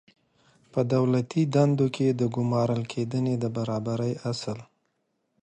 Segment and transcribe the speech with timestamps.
[0.71, 4.59] په دولتي دندو کې د ګمارل کېدنې د برابرۍ اصل